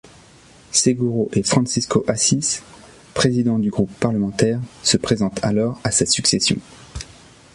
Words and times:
Seguro 0.71 1.29
et 1.31 1.43
Francisco 1.43 2.03
Assis, 2.07 2.61
président 3.13 3.59
du 3.59 3.69
groupe 3.69 3.91
parlementaire, 3.99 4.59
se 4.81 4.97
présentent 4.97 5.39
alors 5.45 5.79
à 5.83 5.91
sa 5.91 6.07
succession. 6.07 6.55